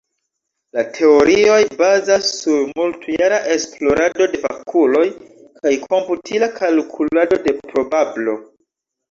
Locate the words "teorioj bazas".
0.93-2.29